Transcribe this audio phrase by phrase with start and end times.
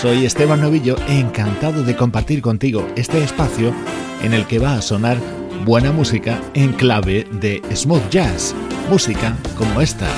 [0.00, 3.74] Soy Esteban Novillo, encantado de compartir contigo este espacio
[4.22, 5.18] en el que va a sonar
[5.66, 8.54] buena música en clave de smooth jazz,
[8.88, 10.08] música como esta.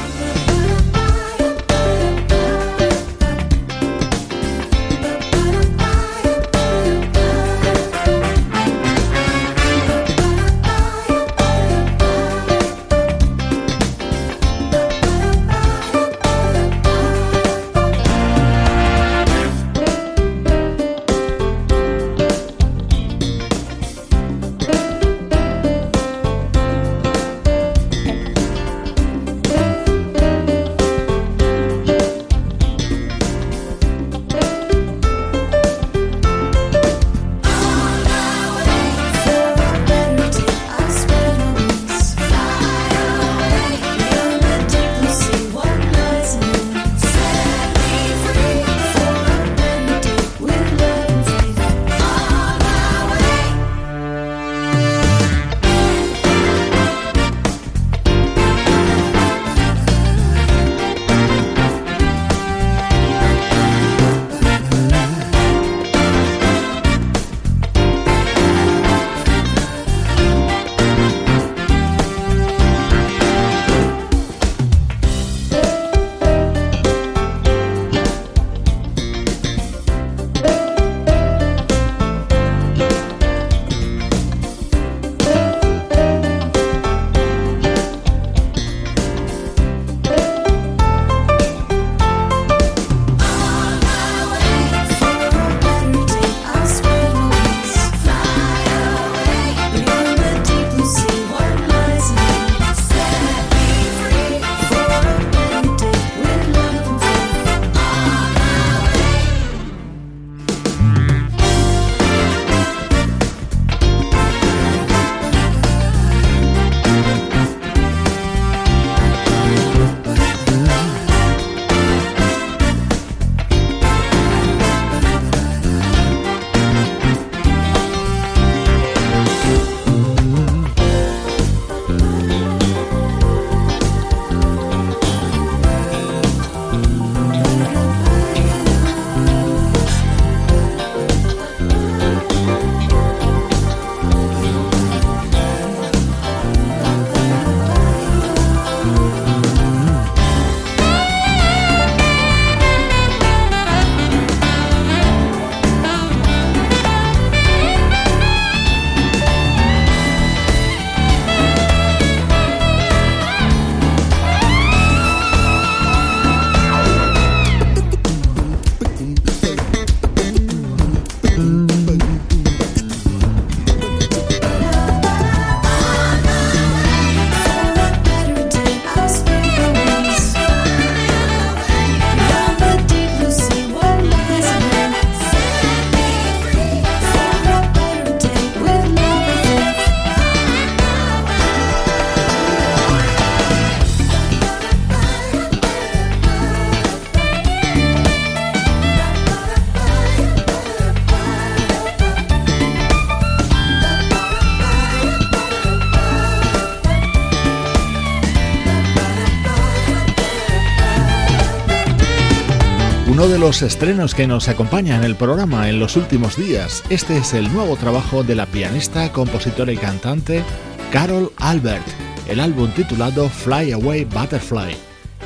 [213.53, 216.83] Los estrenos que nos acompañan en el programa en los últimos días.
[216.89, 220.43] Este es el nuevo trabajo de la pianista, compositora y cantante
[220.91, 221.87] Carol Albert,
[222.28, 224.75] el álbum titulado Fly Away Butterfly.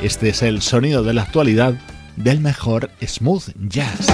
[0.03, 1.75] Este es el sonido de la actualidad
[2.17, 4.09] del mejor smooth jazz.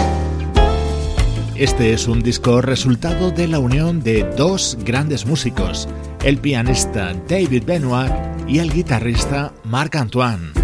[1.55, 5.89] Este es un disco resultado de la unión de dos grandes músicos,
[6.23, 8.13] el pianista David Benoit
[8.47, 10.62] y el guitarrista Marc Antoine.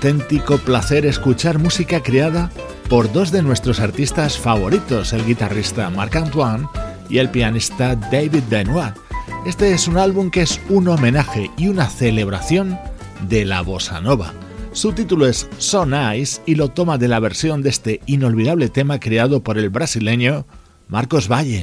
[0.00, 2.50] Auténtico placer escuchar música creada
[2.88, 6.66] por dos de nuestros artistas favoritos, el guitarrista Marc Antoine
[7.10, 8.94] y el pianista David Benoit.
[9.44, 12.78] Este es un álbum que es un homenaje y una celebración
[13.28, 14.32] de la bossa nova.
[14.72, 19.00] Su título es So Nice y lo toma de la versión de este inolvidable tema
[19.00, 20.46] creado por el brasileño
[20.88, 21.62] Marcos Valle.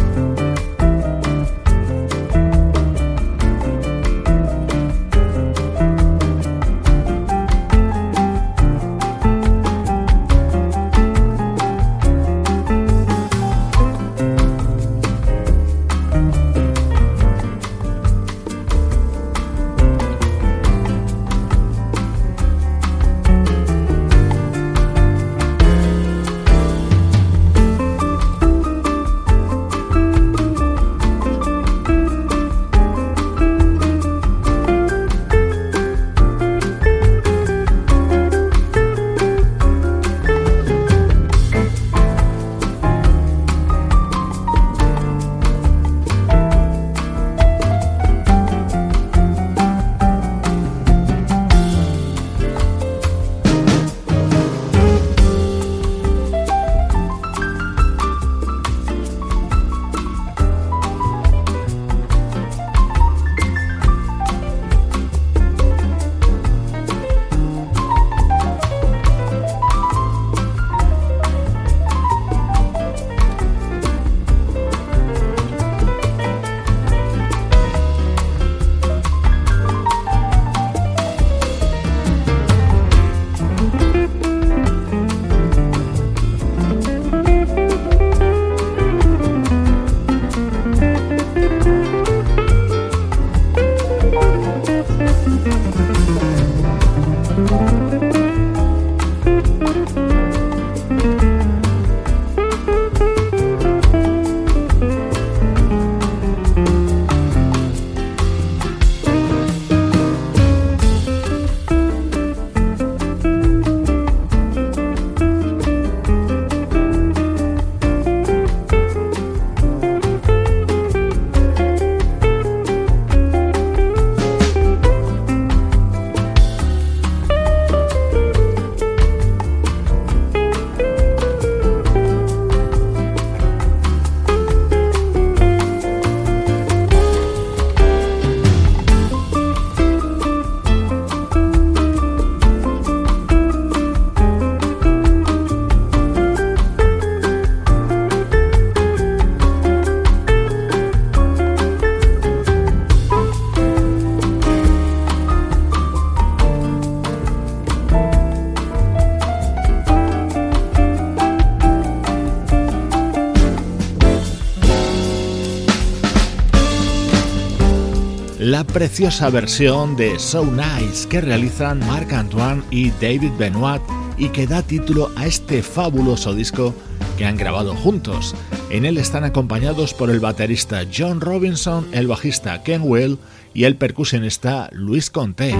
[168.71, 173.81] Preciosa versión de So Nice que realizan Marc Antoine y David Benoit
[174.17, 176.73] y que da título a este fabuloso disco
[177.17, 178.33] que han grabado juntos.
[178.69, 183.17] En él están acompañados por el baterista John Robinson, el bajista Ken Will
[183.53, 185.53] y el percusionista Luis Conte.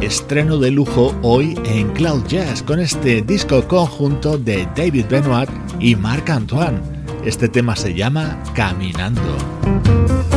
[0.00, 5.96] Estreno de lujo hoy en Cloud Jazz con este disco conjunto de David Benoit y
[5.96, 6.95] Marc Antoine.
[7.26, 10.35] Este tema se llama Caminando.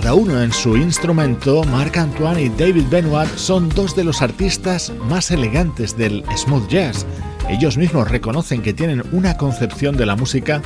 [0.00, 4.90] Cada uno en su instrumento, Marc Antoine y David Benoit son dos de los artistas
[5.10, 7.04] más elegantes del smooth jazz.
[7.50, 10.62] Ellos mismos reconocen que tienen una concepción de la música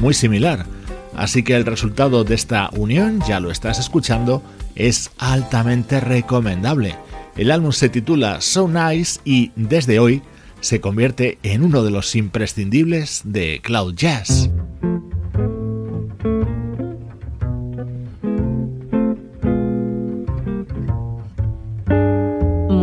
[0.00, 0.66] muy similar,
[1.16, 4.40] así que el resultado de esta unión, ya lo estás escuchando,
[4.76, 6.94] es altamente recomendable.
[7.36, 10.22] El álbum se titula So Nice y desde hoy
[10.60, 14.48] se convierte en uno de los imprescindibles de Cloud Jazz.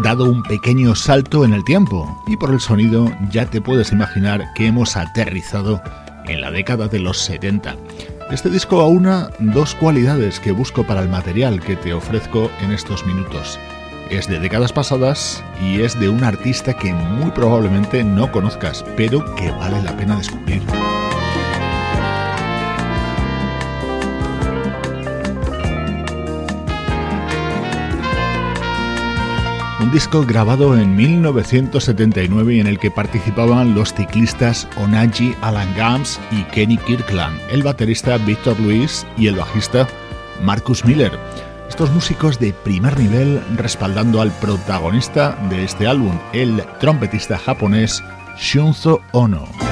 [0.00, 4.52] Dado un pequeño salto en el tiempo y por el sonido ya te puedes imaginar
[4.54, 5.82] que hemos aterrizado
[6.24, 7.76] en la década de los 70.
[8.30, 13.04] Este disco aúna dos cualidades que busco para el material que te ofrezco en estos
[13.04, 13.58] minutos.
[14.08, 19.34] Es de décadas pasadas y es de un artista que muy probablemente no conozcas, pero
[19.34, 20.62] que vale la pena descubrir.
[29.92, 36.44] Disco grabado en 1979 y en el que participaban los ciclistas Onaji Alan Gams y
[36.44, 39.86] Kenny Kirkland, el baterista Victor Luis y el bajista
[40.42, 41.12] Marcus Miller.
[41.68, 48.02] Estos músicos de primer nivel respaldando al protagonista de este álbum, el trompetista japonés
[48.38, 49.71] Shunzo Ono.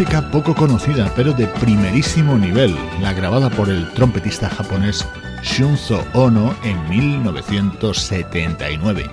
[0.00, 5.06] Música poco conocida, pero de primerísimo nivel, la grabada por el trompetista japonés
[5.42, 9.10] Shunzo Ono en 1979.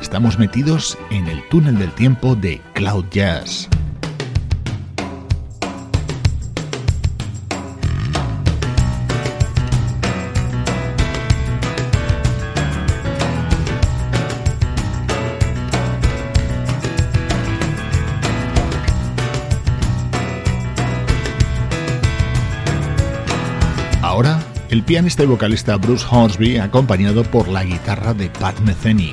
[0.00, 3.68] Estamos metidos en el túnel del tiempo de Cloud Jazz.
[24.80, 29.12] Pianista y vocalista Bruce Hornsby acompañado por la guitarra de Pat Metheny.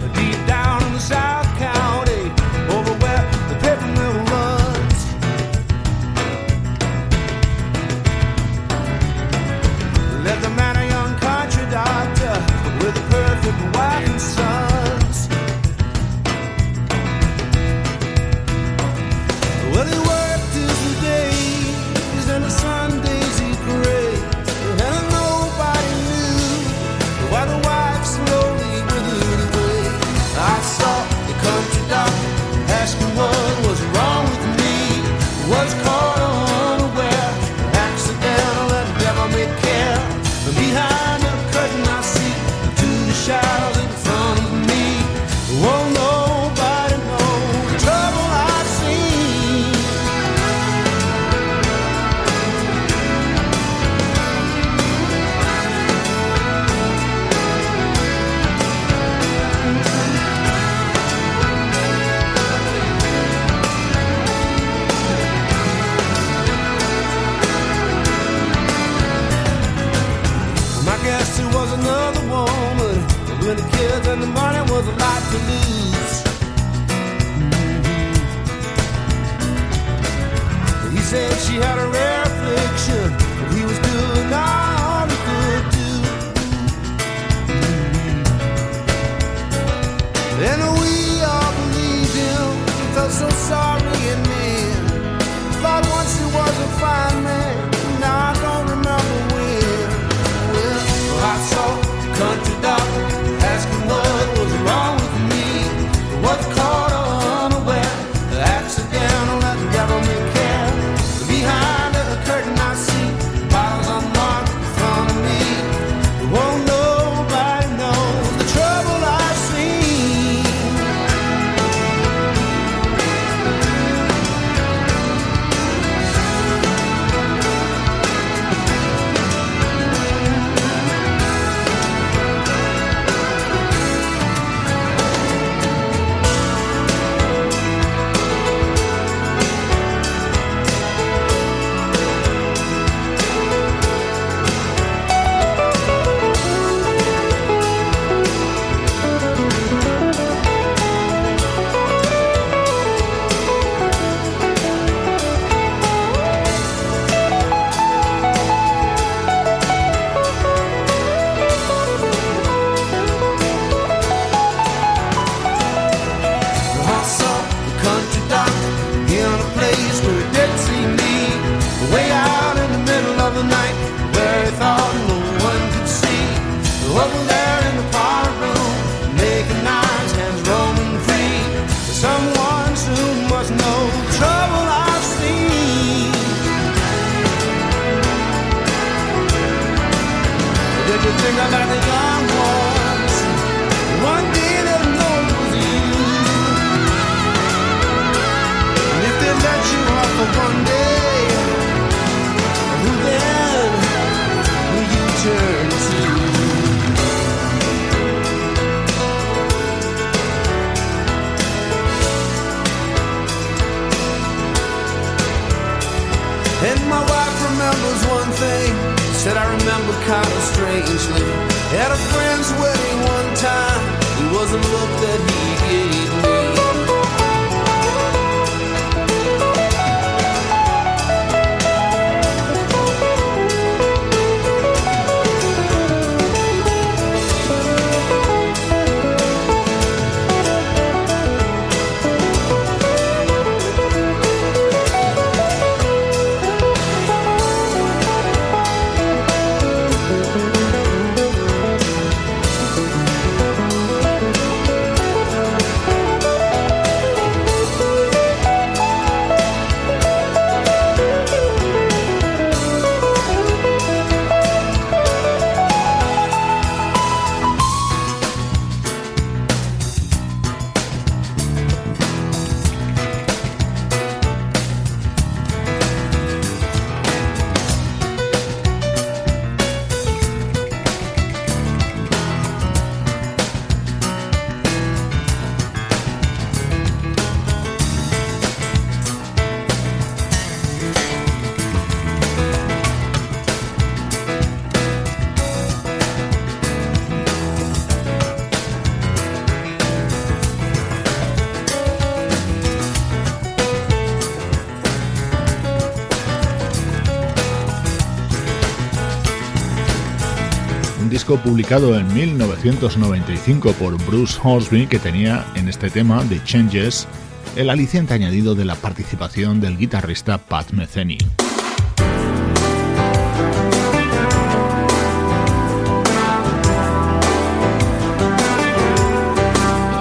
[311.30, 317.08] disco publicado en 1995 por Bruce Horsby que tenía en este tema, The Changes,
[317.56, 321.20] el aliciente añadido de la participación del guitarrista Pat Metheny.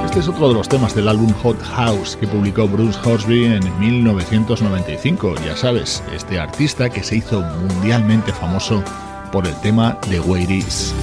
[0.06, 3.78] Este es otro de los temas del álbum Hot House que publicó Bruce Horsby en
[3.78, 5.34] 1995.
[5.44, 8.82] Ya sabes, este artista que se hizo mundialmente famoso
[9.30, 10.94] por el tema de Way It Is.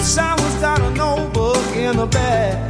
[0.00, 2.69] someone's got a notebook in the bag.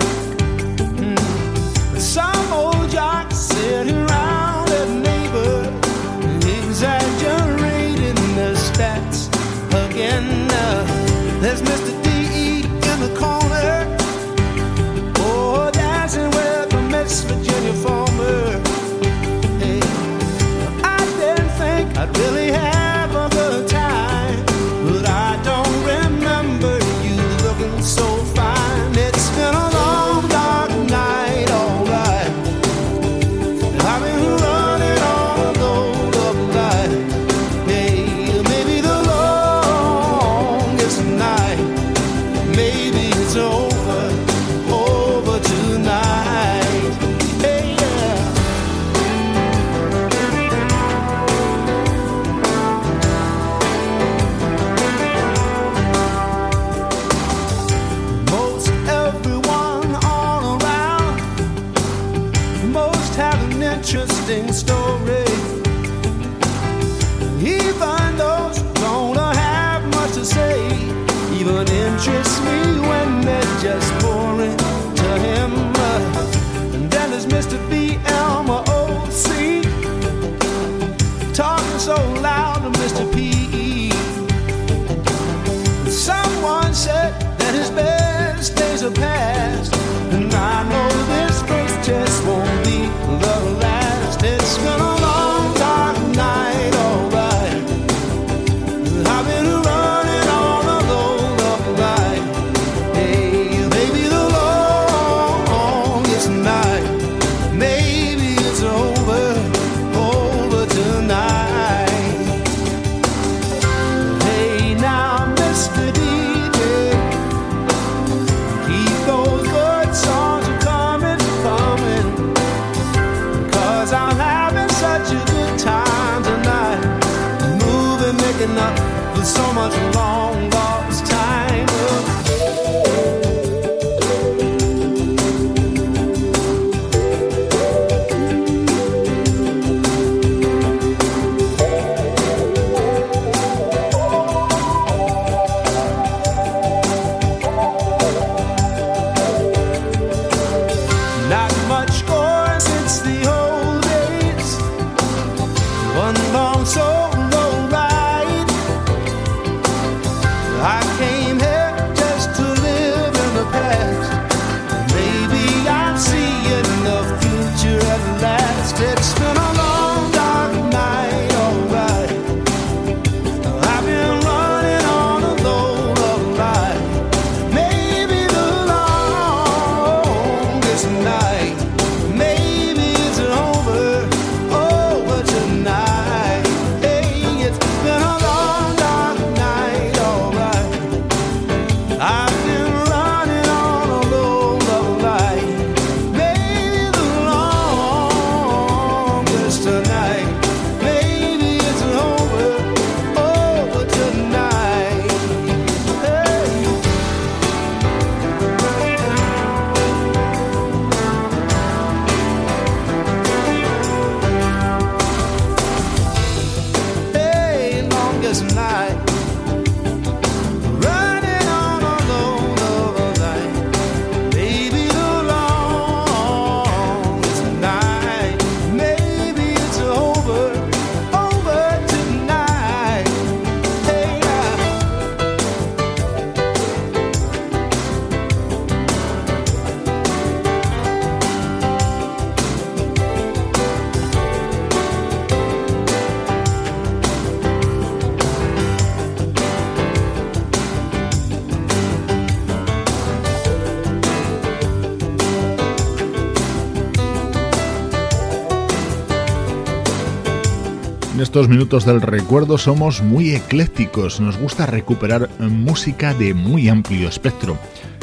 [261.20, 267.58] Estos minutos del recuerdo somos muy eclécticos, nos gusta recuperar música de muy amplio espectro.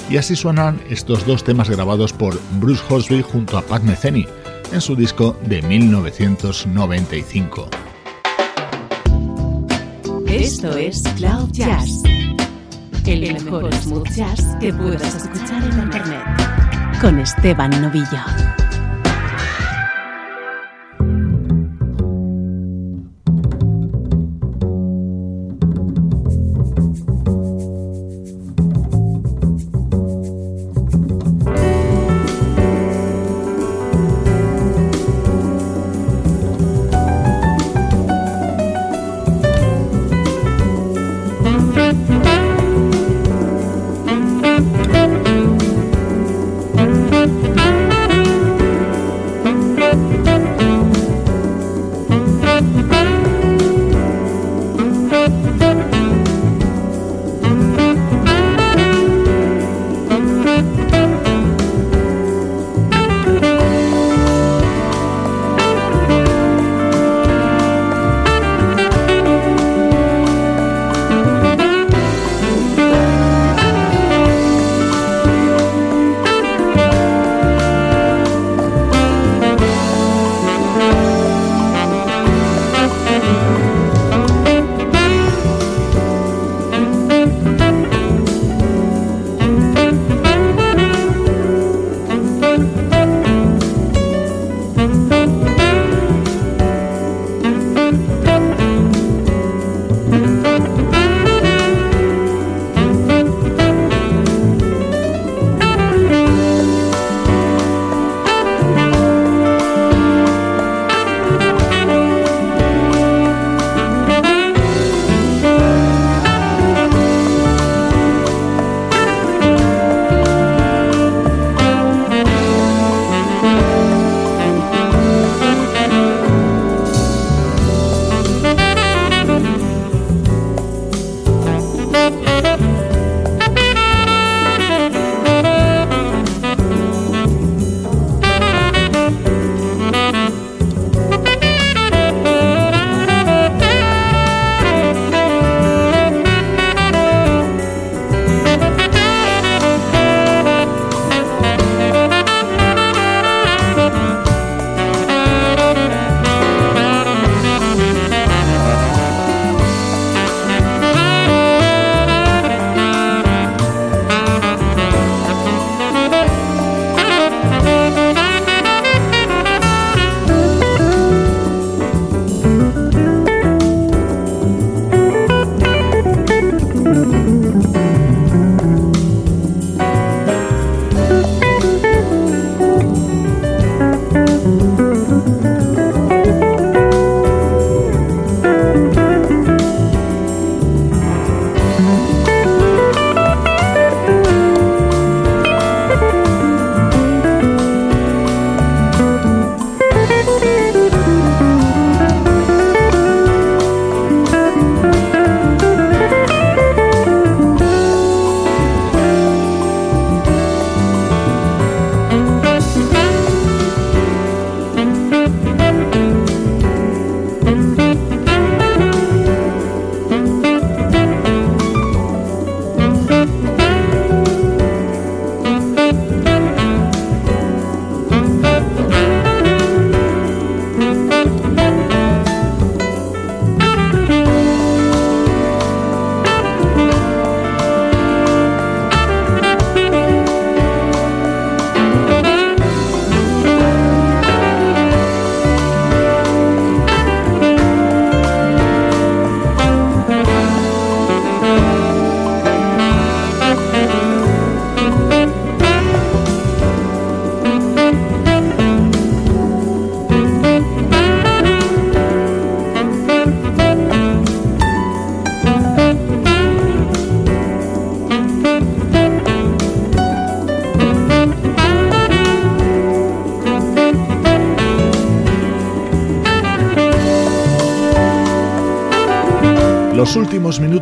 [0.09, 4.25] Y así suenan estos dos temas grabados por Bruce Horsby junto a Pat Metheny
[4.71, 7.69] en su disco de 1995.
[10.27, 12.03] Esto es Cloud Jazz,
[13.05, 16.23] el mejor smooth jazz que puedas escuchar en Internet,
[17.01, 18.66] con Esteban Novillo.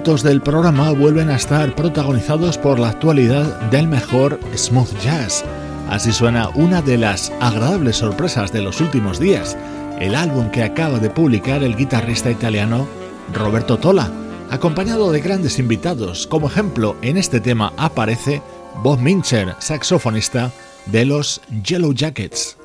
[0.05, 5.43] Minutos del programa vuelven a estar protagonizados por la actualidad del mejor smooth jazz.
[5.89, 9.57] Así suena una de las agradables sorpresas de los últimos días.
[9.99, 12.87] el álbum que acaba de publicar el guitarrista italiano
[13.33, 14.11] Roberto Tola,
[14.51, 16.27] acompañado de grandes invitados.
[16.27, 18.43] Como ejemplo, en este tema aparece
[18.83, 20.51] Bob Mincher, saxofonista
[20.85, 22.57] de los Yellow Jackets.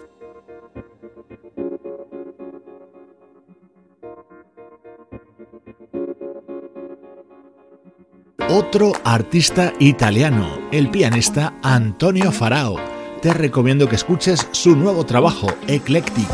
[8.52, 12.80] Otro artista italiano, el pianista Antonio Farao.
[13.22, 16.26] Te recomiendo que escuches su nuevo trabajo, Eclectic.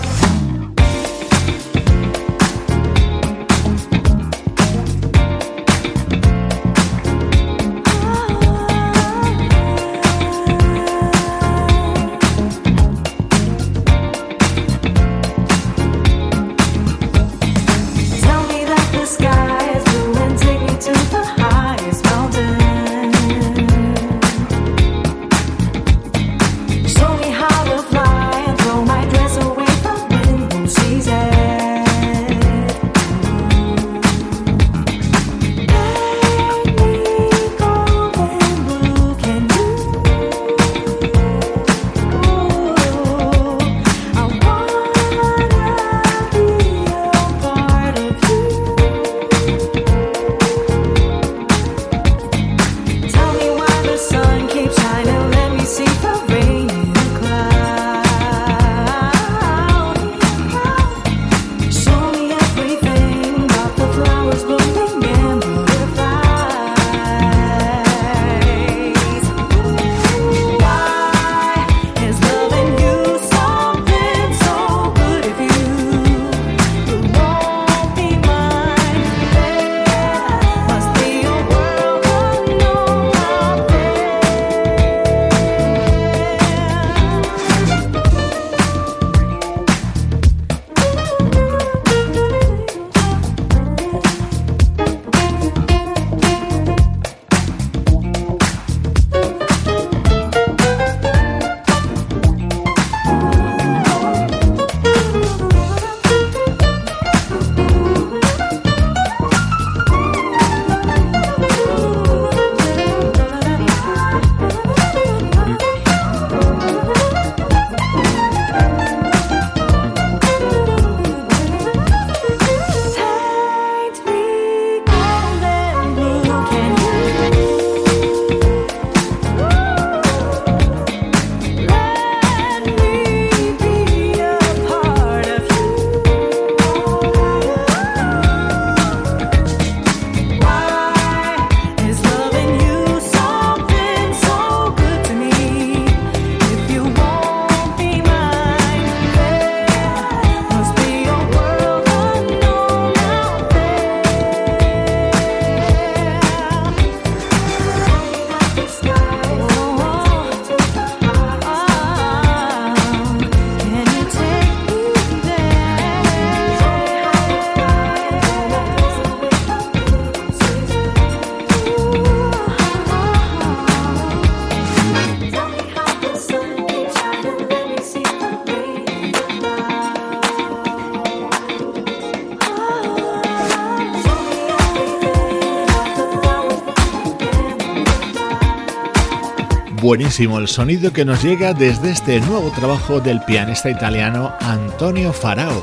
[189.87, 195.63] Buenísimo el sonido que nos llega desde este nuevo trabajo del pianista italiano Antonio Farao,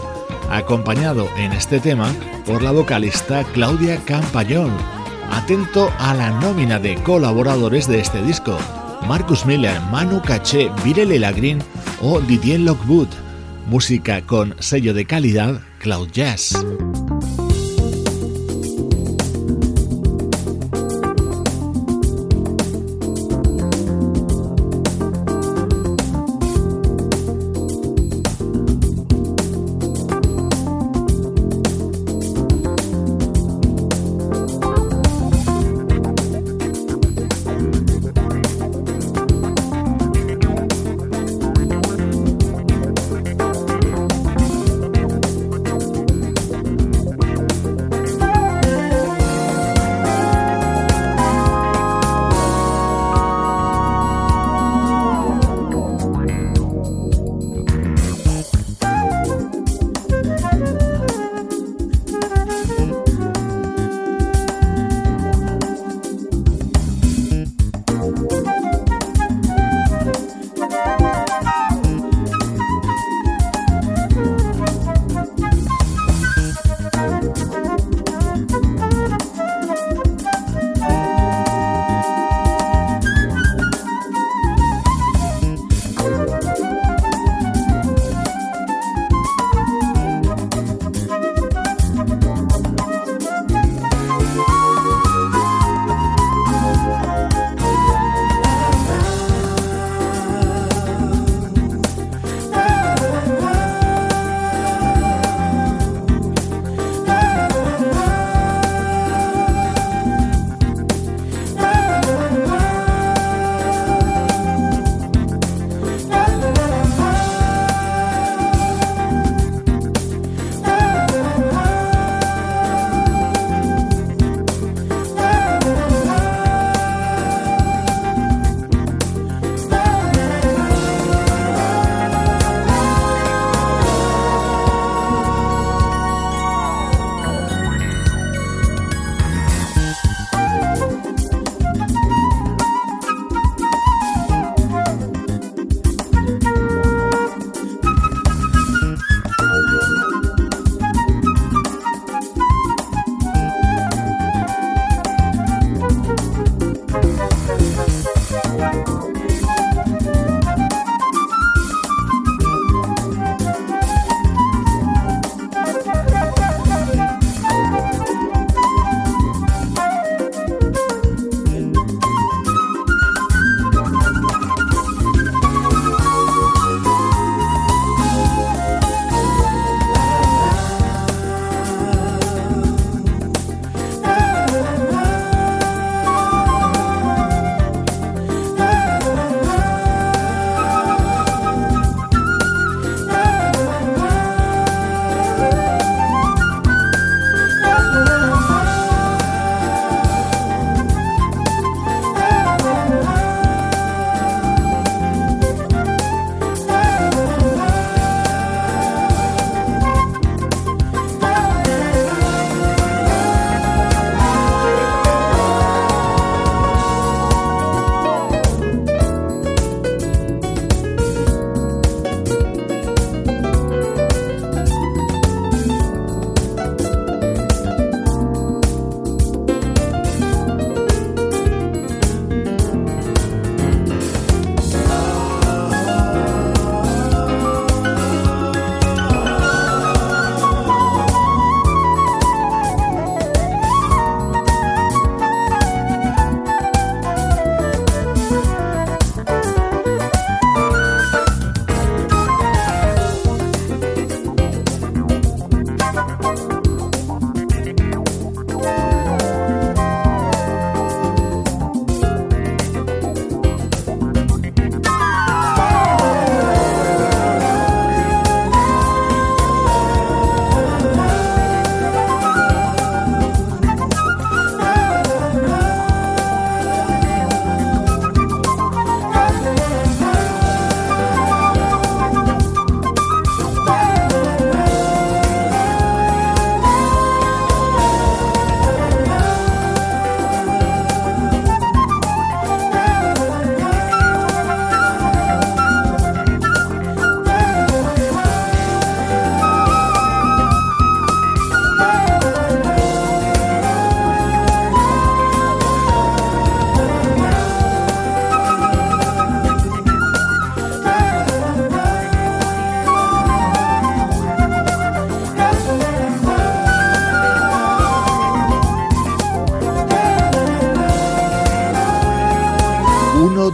[0.50, 2.10] acompañado en este tema
[2.46, 4.72] por la vocalista Claudia Campagnol.
[5.30, 8.58] Atento a la nómina de colaboradores de este disco:
[9.10, 11.60] Marcus Miller, Manu Caché, Virele Lagrin
[12.02, 13.10] o Didier Lockwood.
[13.68, 16.66] Música con sello de calidad Cloud Jazz.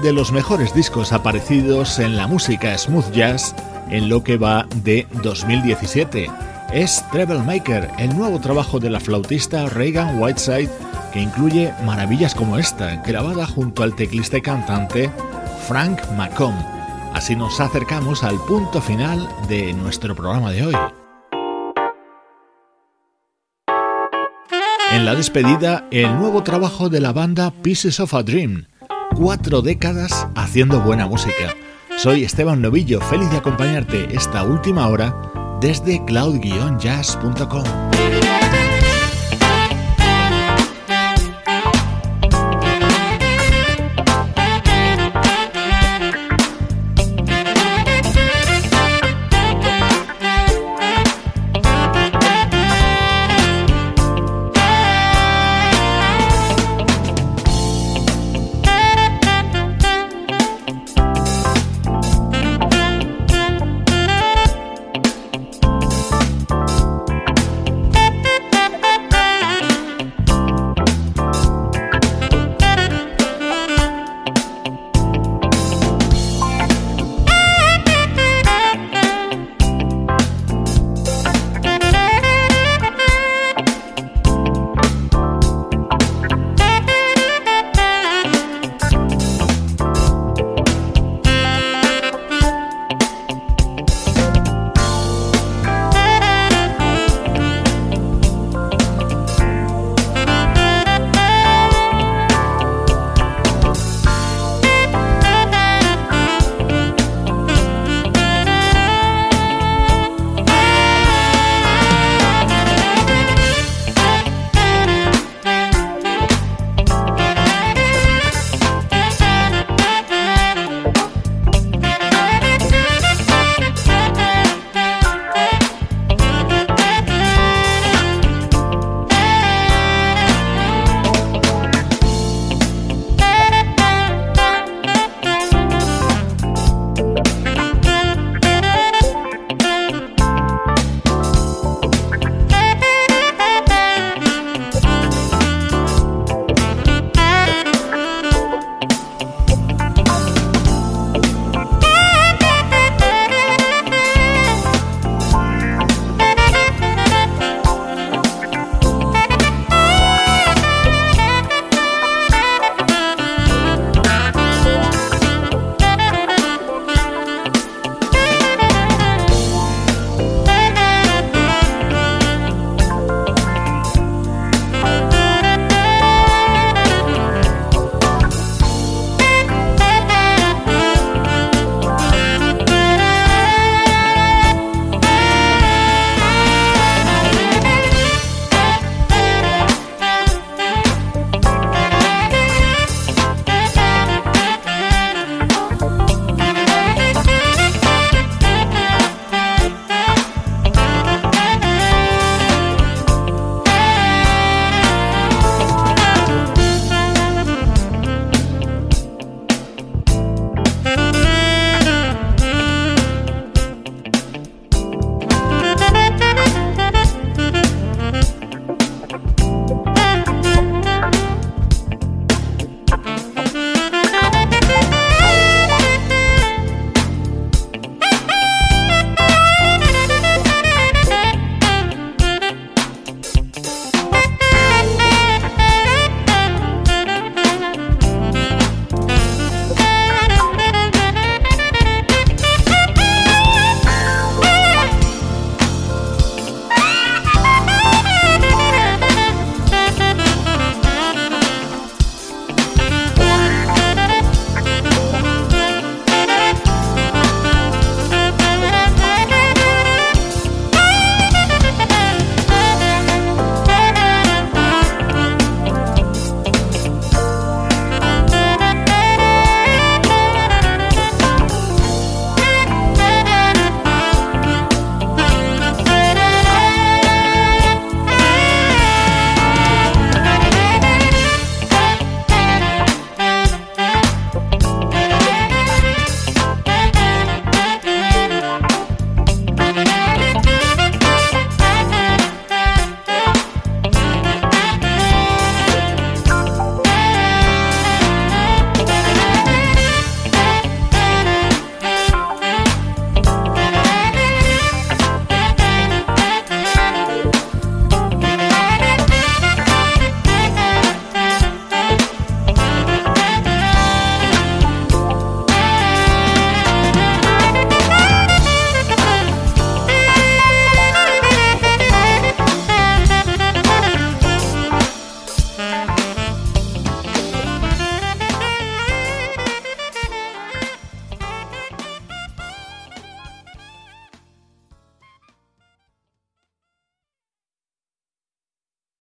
[0.10, 3.54] De los mejores discos aparecidos en la música smooth jazz
[3.92, 6.32] en lo que va de 2017.
[6.74, 10.72] Es Treble Maker, el nuevo trabajo de la flautista Reagan Whiteside,
[11.14, 15.12] que incluye maravillas como esta, grabada junto al teclista cantante
[15.68, 16.58] Frank McComb.
[17.14, 20.76] Así nos acercamos al punto final de nuestro programa de hoy.
[24.92, 28.69] En la despedida, el nuevo trabajo de la banda Pieces of a Dream.
[29.16, 31.56] Cuatro décadas haciendo buena música.
[31.98, 35.14] Soy Esteban Novillo, feliz de acompañarte esta última hora
[35.60, 37.64] desde cloud-jazz.com.